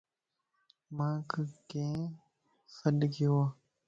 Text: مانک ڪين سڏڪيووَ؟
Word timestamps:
مانک 0.97 1.31
ڪين 1.69 1.99
سڏڪيووَ؟ 2.77 3.41